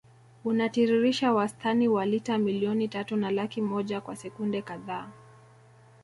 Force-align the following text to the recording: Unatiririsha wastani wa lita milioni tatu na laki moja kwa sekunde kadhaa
Unatiririsha 0.45 1.33
wastani 1.33 1.87
wa 1.87 2.05
lita 2.05 2.37
milioni 2.37 2.87
tatu 2.87 3.15
na 3.15 3.31
laki 3.31 3.61
moja 3.61 4.01
kwa 4.01 4.15
sekunde 4.15 4.61
kadhaa 4.61 5.09